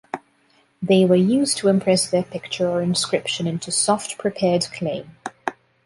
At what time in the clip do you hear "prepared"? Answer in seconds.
4.17-4.63